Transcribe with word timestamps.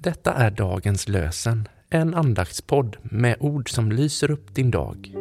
Detta 0.00 0.34
är 0.34 0.50
dagens 0.50 1.08
lösen, 1.08 1.68
en 1.90 2.14
andaktspodd 2.14 2.96
med 3.02 3.36
ord 3.40 3.70
som 3.70 3.92
lyser 3.92 4.30
upp 4.30 4.54
din 4.54 4.70
dag. 4.70 5.12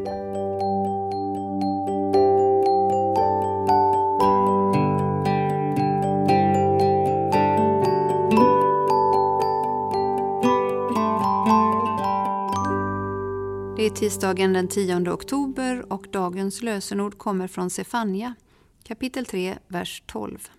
Det 13.77 13.85
är 13.85 13.95
tisdagen 13.95 14.53
den 14.53 14.67
10 14.67 15.09
oktober 15.09 15.93
och 15.93 16.07
dagens 16.11 16.61
lösenord 16.61 17.17
kommer 17.17 17.47
från 17.47 17.69
Sefania, 17.69 18.35
kapitel 18.83 19.25
3, 19.25 19.57
vers 19.67 20.03
12. 20.05 20.49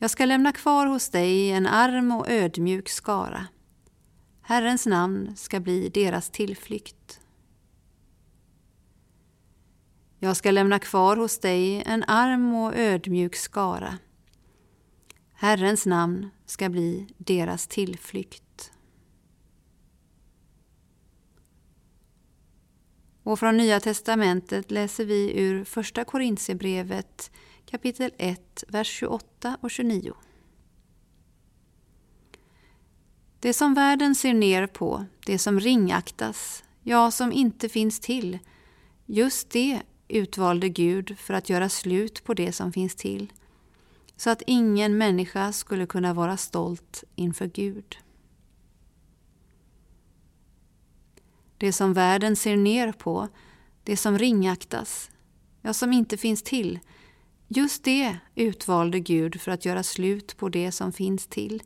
Jag 0.00 0.10
ska 0.10 0.24
lämna 0.24 0.52
kvar 0.52 0.86
hos 0.86 1.08
dig 1.08 1.50
en 1.50 1.66
arm 1.66 2.12
och 2.12 2.28
ödmjuk 2.28 2.88
skara. 2.88 3.46
Herrens 4.42 4.86
namn 4.86 5.36
ska 5.36 5.60
bli 5.60 5.88
deras 5.88 6.30
tillflykt. 6.30 7.20
Jag 10.18 10.36
ska 10.36 10.50
lämna 10.50 10.78
kvar 10.78 11.16
hos 11.16 11.38
dig 11.38 11.82
en 11.86 12.04
arm 12.04 12.54
och 12.54 12.76
ödmjuk 12.76 13.36
skara. 13.36 13.98
Herrens 15.34 15.86
namn 15.86 16.30
ska 16.46 16.68
bli 16.68 17.08
deras 17.16 17.66
tillflykt. 17.66 18.72
Och 23.22 23.38
från 23.38 23.56
Nya 23.56 23.80
testamentet 23.80 24.70
läser 24.70 25.04
vi 25.04 25.40
ur 25.40 25.64
Första 25.64 26.04
Korintierbrevet 26.04 27.30
kapitel 27.70 28.10
1, 28.18 28.64
vers 28.68 28.88
28 28.88 29.56
och 29.60 29.70
29. 29.70 30.12
Det 33.40 33.52
som 33.52 33.74
världen 33.74 34.14
ser 34.14 34.34
ner 34.34 34.66
på, 34.66 35.04
det 35.26 35.38
som 35.38 35.60
ringaktas, 35.60 36.64
ja, 36.82 37.10
som 37.10 37.32
inte 37.32 37.68
finns 37.68 38.00
till, 38.00 38.38
just 39.06 39.50
det 39.50 39.82
utvalde 40.08 40.68
Gud 40.68 41.18
för 41.18 41.34
att 41.34 41.48
göra 41.48 41.68
slut 41.68 42.24
på 42.24 42.34
det 42.34 42.52
som 42.52 42.72
finns 42.72 42.94
till, 42.94 43.32
så 44.16 44.30
att 44.30 44.42
ingen 44.46 44.98
människa 44.98 45.52
skulle 45.52 45.86
kunna 45.86 46.14
vara 46.14 46.36
stolt 46.36 47.04
inför 47.14 47.46
Gud. 47.46 47.96
Det 51.58 51.72
som 51.72 51.92
världen 51.92 52.36
ser 52.36 52.56
ner 52.56 52.92
på, 52.92 53.28
det 53.84 53.96
som 53.96 54.18
ringaktas, 54.18 55.10
ja, 55.62 55.72
som 55.72 55.92
inte 55.92 56.16
finns 56.16 56.42
till, 56.42 56.78
just 57.48 57.84
det 57.84 58.18
utvalde 58.34 59.00
Gud 59.00 59.40
för 59.40 59.50
att 59.50 59.64
göra 59.64 59.82
slut 59.82 60.36
på 60.36 60.48
det 60.48 60.72
som 60.72 60.92
finns 60.92 61.26
till, 61.26 61.62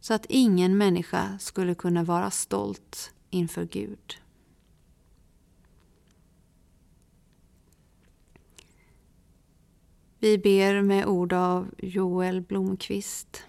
så 0.00 0.14
att 0.14 0.26
ingen 0.28 0.78
människa 0.78 1.38
skulle 1.38 1.74
kunna 1.74 2.04
vara 2.04 2.30
stolt 2.30 3.12
inför 3.30 3.64
Gud. 3.64 4.16
Vi 10.18 10.38
ber 10.38 10.82
med 10.82 11.06
ord 11.06 11.32
av 11.32 11.74
Joel 11.78 12.40
Blomqvist. 12.40 13.42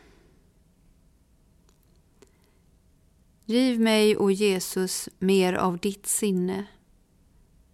Giv 3.46 3.80
mig, 3.80 4.18
o 4.18 4.32
Jesus, 4.32 5.10
mer 5.20 5.54
av 5.54 5.78
ditt 5.78 6.06
sinne. 6.06 6.66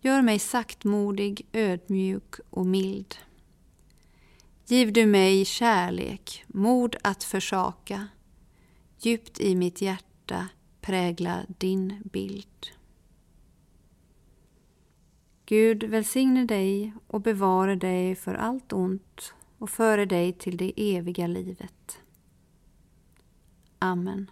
Gör 0.01 0.21
mig 0.21 0.39
saktmodig, 0.39 1.47
ödmjuk 1.51 2.35
och 2.49 2.65
mild. 2.65 3.15
Giv 4.65 4.93
du 4.93 5.05
mig 5.05 5.45
kärlek, 5.45 6.43
mod 6.47 6.95
att 7.03 7.23
försaka. 7.23 8.07
Djupt 8.99 9.39
i 9.39 9.55
mitt 9.55 9.81
hjärta 9.81 10.47
prägla 10.81 11.45
din 11.47 12.01
bild. 12.03 12.67
Gud 15.45 15.83
välsigne 15.83 16.45
dig 16.45 16.93
och 17.07 17.21
bevare 17.21 17.75
dig 17.75 18.15
för 18.15 18.33
allt 18.33 18.73
ont 18.73 19.33
och 19.57 19.69
före 19.69 20.05
dig 20.05 20.33
till 20.33 20.57
det 20.57 20.73
eviga 20.75 21.27
livet. 21.27 21.99
Amen. 23.79 24.31